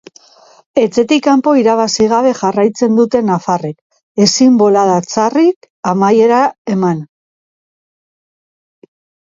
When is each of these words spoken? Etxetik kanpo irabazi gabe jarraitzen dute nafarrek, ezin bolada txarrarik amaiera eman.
Etxetik 0.83 1.19
kanpo 1.27 1.51
irabazi 1.63 2.07
gabe 2.13 2.31
jarraitzen 2.39 2.95
dute 3.01 3.21
nafarrek, 3.27 3.77
ezin 4.27 4.57
bolada 4.63 4.97
txarrarik 5.11 5.71
amaiera 5.95 6.43
eman. 6.79 7.07